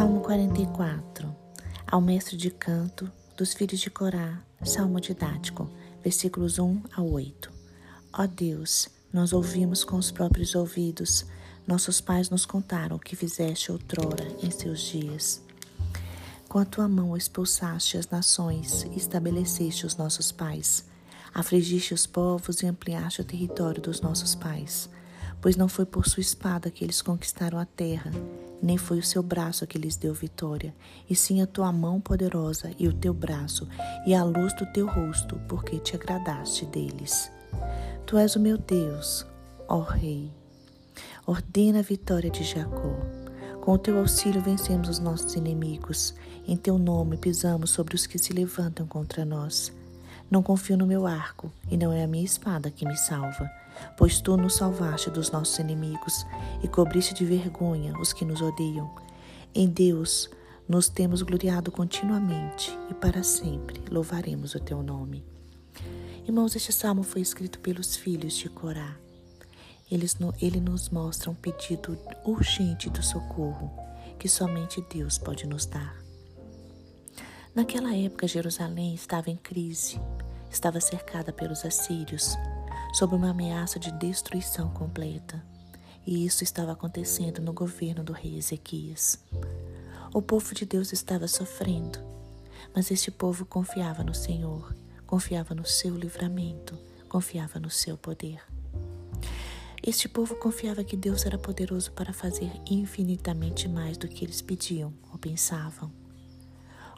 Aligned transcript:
Salmo 0.00 0.20
44 0.22 1.36
Ao 1.86 2.00
mestre 2.00 2.34
de 2.34 2.50
canto 2.50 3.12
dos 3.36 3.52
filhos 3.52 3.80
de 3.80 3.90
Corá, 3.90 4.42
Salmo 4.64 4.98
didático, 4.98 5.68
versículos 6.02 6.58
1 6.58 6.84
a 6.96 7.02
8. 7.02 7.52
Ó 8.14 8.26
Deus, 8.26 8.88
nós 9.12 9.34
ouvimos 9.34 9.84
com 9.84 9.96
os 9.96 10.10
próprios 10.10 10.54
ouvidos, 10.54 11.26
nossos 11.66 12.00
pais 12.00 12.30
nos 12.30 12.46
contaram 12.46 12.96
o 12.96 12.98
que 12.98 13.14
fizeste 13.14 13.70
outrora 13.70 14.26
em 14.42 14.50
seus 14.50 14.80
dias. 14.80 15.42
Com 16.48 16.58
a 16.58 16.64
tua 16.64 16.88
mão 16.88 17.14
expulsaste 17.14 17.98
as 17.98 18.08
nações 18.08 18.84
e 18.84 18.96
estabeleceste 18.96 19.84
os 19.84 19.96
nossos 19.96 20.32
pais. 20.32 20.82
Afligiste 21.34 21.92
os 21.92 22.06
povos 22.06 22.62
e 22.62 22.66
ampliaste 22.66 23.20
o 23.20 23.24
território 23.24 23.82
dos 23.82 24.00
nossos 24.00 24.34
pais. 24.34 24.88
Pois 25.42 25.56
não 25.56 25.68
foi 25.68 25.84
por 25.84 26.06
sua 26.08 26.22
espada 26.22 26.70
que 26.70 26.82
eles 26.82 27.02
conquistaram 27.02 27.58
a 27.58 27.66
terra, 27.66 28.10
nem 28.62 28.76
foi 28.76 28.98
o 28.98 29.02
seu 29.02 29.22
braço 29.22 29.66
que 29.66 29.78
lhes 29.78 29.96
deu 29.96 30.12
vitória, 30.12 30.74
e 31.08 31.14
sim 31.14 31.40
a 31.40 31.46
tua 31.46 31.72
mão 31.72 32.00
poderosa 32.00 32.70
e 32.78 32.86
o 32.88 32.92
teu 32.92 33.14
braço, 33.14 33.68
e 34.06 34.14
a 34.14 34.22
luz 34.22 34.52
do 34.54 34.66
teu 34.66 34.86
rosto, 34.86 35.40
porque 35.48 35.78
te 35.78 35.96
agradaste 35.96 36.66
deles. 36.66 37.30
Tu 38.06 38.18
és 38.18 38.36
o 38.36 38.40
meu 38.40 38.58
Deus, 38.58 39.26
ó 39.68 39.80
Rei. 39.80 40.30
Ordena 41.26 41.78
a 41.78 41.82
vitória 41.82 42.30
de 42.30 42.42
Jacó. 42.42 42.96
Com 43.60 43.72
o 43.72 43.78
teu 43.78 43.98
auxílio 43.98 44.40
vencemos 44.40 44.88
os 44.88 44.98
nossos 44.98 45.34
inimigos. 45.34 46.14
Em 46.46 46.56
teu 46.56 46.78
nome 46.78 47.16
pisamos 47.16 47.70
sobre 47.70 47.94
os 47.94 48.06
que 48.06 48.18
se 48.18 48.32
levantam 48.32 48.86
contra 48.86 49.24
nós. 49.24 49.72
Não 50.30 50.42
confio 50.42 50.76
no 50.76 50.86
meu 50.86 51.06
arco, 51.06 51.52
e 51.70 51.76
não 51.76 51.92
é 51.92 52.04
a 52.04 52.06
minha 52.06 52.24
espada 52.24 52.70
que 52.70 52.86
me 52.86 52.96
salva, 52.96 53.50
pois 53.96 54.20
tu 54.20 54.36
nos 54.36 54.54
salvaste 54.56 55.10
dos 55.10 55.30
nossos 55.30 55.58
inimigos 55.58 56.26
e 56.62 56.68
cobriste 56.68 57.14
de 57.14 57.24
vergonha 57.24 57.98
os 57.98 58.12
que 58.12 58.24
nos 58.24 58.40
odeiam. 58.40 58.90
Em 59.54 59.68
Deus 59.68 60.30
nos 60.68 60.88
temos 60.88 61.22
gloriado 61.22 61.72
continuamente 61.72 62.78
e 62.88 62.94
para 62.94 63.22
sempre 63.22 63.82
louvaremos 63.90 64.54
o 64.54 64.60
teu 64.60 64.82
nome. 64.82 65.24
Irmãos, 66.24 66.54
este 66.54 66.72
salmo 66.72 67.02
foi 67.02 67.20
escrito 67.20 67.58
pelos 67.58 67.96
filhos 67.96 68.36
de 68.36 68.48
Corá. 68.48 68.96
Eles, 69.90 70.16
ele 70.40 70.60
nos 70.60 70.88
mostra 70.88 71.30
um 71.30 71.34
pedido 71.34 71.98
urgente 72.24 72.88
do 72.88 73.02
socorro 73.02 73.72
que 74.16 74.28
somente 74.28 74.84
Deus 74.92 75.18
pode 75.18 75.46
nos 75.46 75.66
dar. 75.66 75.96
Naquela 77.52 77.96
época, 77.96 78.28
Jerusalém 78.28 78.94
estava 78.94 79.28
em 79.28 79.36
crise, 79.36 80.00
estava 80.48 80.80
cercada 80.80 81.32
pelos 81.32 81.64
assírios, 81.64 82.36
sob 82.92 83.14
uma 83.14 83.30
ameaça 83.30 83.78
de 83.78 83.90
destruição 83.92 84.68
completa. 84.70 85.44
E 86.06 86.24
isso 86.24 86.42
estava 86.42 86.72
acontecendo 86.72 87.40
no 87.40 87.52
governo 87.52 88.02
do 88.02 88.12
rei 88.12 88.36
Ezequias. 88.36 89.22
O 90.12 90.20
povo 90.20 90.54
de 90.54 90.64
Deus 90.64 90.92
estava 90.92 91.28
sofrendo, 91.28 91.98
mas 92.74 92.90
este 92.90 93.10
povo 93.10 93.44
confiava 93.44 94.02
no 94.02 94.14
Senhor, 94.14 94.74
confiava 95.06 95.54
no 95.54 95.64
seu 95.64 95.96
livramento, 95.96 96.76
confiava 97.08 97.60
no 97.60 97.70
seu 97.70 97.96
poder. 97.96 98.42
Este 99.82 100.08
povo 100.08 100.34
confiava 100.36 100.84
que 100.84 100.96
Deus 100.96 101.24
era 101.24 101.38
poderoso 101.38 101.92
para 101.92 102.12
fazer 102.12 102.50
infinitamente 102.68 103.66
mais 103.66 103.96
do 103.96 104.08
que 104.08 104.24
eles 104.24 104.42
pediam 104.42 104.92
ou 105.10 105.18
pensavam. 105.18 105.90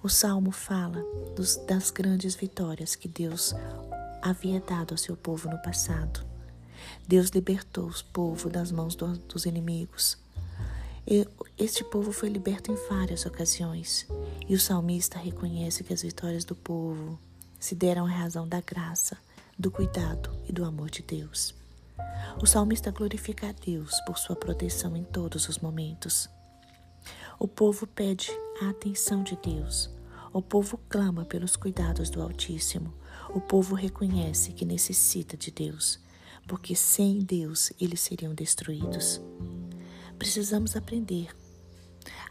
O 0.03 0.09
salmo 0.09 0.51
fala 0.51 1.01
dos, 1.37 1.57
das 1.59 1.91
grandes 1.91 2.35
vitórias 2.35 2.97
que 2.97 3.07
Deus 3.07 3.55
havia 4.23 4.61
dado 4.61 4.93
ao 4.93 4.99
seu 4.99 5.17
povo 5.17 5.51
no 5.51 5.59
passado. 5.59 6.25
Deus 7.07 7.31
libertou 7.31 7.89
o 7.89 8.05
povo 8.13 8.49
das 8.49 8.71
mãos 8.71 8.95
do, 8.95 9.09
dos 9.19 9.45
inimigos. 9.45 10.17
E 11.07 11.27
este 11.59 11.83
povo 11.83 12.13
foi 12.13 12.29
liberto 12.29 12.71
em 12.71 12.77
várias 12.89 13.27
ocasiões, 13.27 14.07
e 14.49 14.55
o 14.55 14.61
salmista 14.61 15.19
reconhece 15.19 15.83
que 15.83 15.93
as 15.93 16.03
vitórias 16.03 16.45
do 16.45 16.55
povo 16.55 17.19
se 17.59 17.75
deram 17.75 18.09
em 18.09 18.13
razão 18.13 18.47
da 18.47 18.61
graça, 18.61 19.19
do 19.59 19.71
cuidado 19.71 20.31
e 20.49 20.53
do 20.53 20.65
amor 20.65 20.91
de 20.91 21.03
Deus. 21.03 21.55
O 22.41 22.47
salmista 22.47 22.91
glorifica 22.91 23.49
a 23.49 23.53
Deus 23.53 24.01
por 24.07 24.17
sua 24.17 24.37
proteção 24.37 24.97
em 24.97 25.05
todos 25.05 25.49
os 25.49 25.59
momentos. 25.59 26.29
O 27.39 27.49
povo 27.49 27.87
pede 27.87 28.31
a 28.61 28.71
atenção 28.71 29.23
de 29.23 29.37
Deus. 29.37 29.91
O 30.33 30.41
povo 30.41 30.79
clama 30.89 31.27
pelos 31.27 31.57
cuidados 31.57 32.09
do 32.09 32.23
Altíssimo. 32.23 32.95
O 33.29 33.41
povo 33.41 33.75
reconhece 33.75 34.53
que 34.53 34.65
necessita 34.65 35.37
de 35.37 35.51
Deus, 35.51 36.01
porque 36.49 36.75
sem 36.75 37.19
Deus 37.19 37.71
eles 37.79 38.01
seriam 38.01 38.35
destruídos. 38.35 39.21
Precisamos 40.19 40.75
aprender 40.75 41.29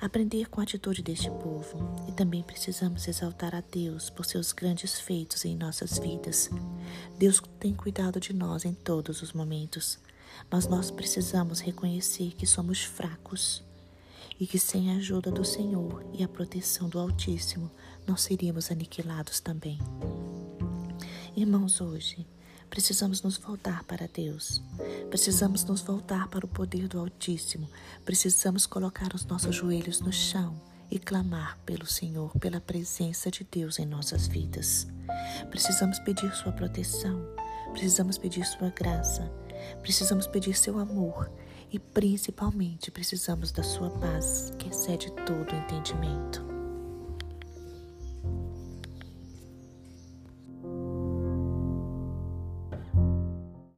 aprender 0.02 0.50
com 0.50 0.60
a 0.60 0.64
atitude 0.64 1.04
deste 1.04 1.30
povo 1.30 1.78
e 2.10 2.12
também 2.12 2.42
precisamos 2.42 3.08
exaltar 3.08 3.54
a 3.54 3.62
Deus 3.62 4.10
por 4.10 4.26
seus 4.26 4.52
grandes 4.52 5.00
feitos 5.00 5.46
em 5.46 5.56
nossas 5.56 6.00
vidas. 6.00 6.50
Deus 7.20 7.40
tem 7.60 7.74
cuidado 7.74 8.20
de 8.20 8.34
nós 8.34 8.66
em 8.66 8.74
todos 8.74 9.22
os 9.22 9.32
momentos, 9.32 10.00
mas 10.50 10.68
nós 10.68 10.90
precisamos 10.90 11.60
reconhecer 11.60 12.34
que 12.34 12.48
somos 12.48 12.84
fracos 12.84 13.64
e 14.40 14.48
que 14.48 14.60
sem 14.60 14.92
a 14.92 14.98
ajuda 14.98 15.32
do 15.32 15.44
Senhor 15.46 16.04
e 16.14 16.24
a 16.24 16.28
proteção 16.28 16.90
do 16.90 17.00
Altíssimo 17.00 17.70
nós 18.08 18.22
seríamos 18.22 18.72
aniquilados 18.72 19.40
também. 19.40 19.80
Irmãos, 21.36 21.80
hoje 21.80 22.26
precisamos 22.70 23.22
nos 23.22 23.38
voltar 23.38 23.84
para 23.84 24.08
Deus. 24.08 24.62
Precisamos 25.10 25.64
nos 25.66 25.82
voltar 25.82 26.28
para 26.30 26.46
o 26.46 26.50
poder 26.50 26.88
do 26.88 27.00
Altíssimo. 27.00 27.70
Precisamos 28.04 28.66
colocar 28.66 29.14
os 29.14 29.26
nossos 29.26 29.56
joelhos 29.56 30.00
no 30.00 30.12
chão 30.12 30.60
e 30.90 31.00
clamar 31.00 31.58
pelo 31.66 31.86
Senhor, 31.86 32.32
pela 32.40 32.60
presença 32.60 33.32
de 33.32 33.48
Deus 33.50 33.80
em 33.80 33.86
nossas 33.86 34.28
vidas. 34.28 34.88
Precisamos 35.50 36.00
pedir 36.00 36.34
Sua 36.36 36.52
proteção, 36.52 37.26
precisamos 37.72 38.18
pedir 38.18 38.46
Sua 38.46 38.70
graça, 38.70 39.24
precisamos 39.82 40.28
pedir 40.28 40.56
Seu 40.58 40.78
amor 40.78 41.32
e 41.72 41.80
principalmente 41.80 42.92
precisamos 42.92 43.52
da 43.52 43.64
Sua 43.64 43.90
paz, 43.90 44.52
que 44.60 44.68
excede 44.68 45.12
todo 45.26 45.52
o 45.52 45.56
entendimento. 45.56 46.51